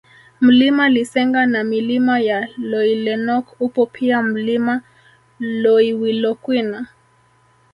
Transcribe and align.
Mlima 0.41 0.89
Lisenga 0.89 1.45
na 1.45 1.63
Milima 1.63 2.19
ya 2.19 2.47
Loilenok 2.57 3.61
upo 3.61 3.85
pia 3.85 4.21
Mlima 4.21 4.81
Loiwilokwin 5.39 6.85